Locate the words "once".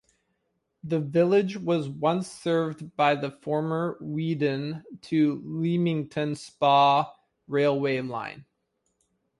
1.87-2.27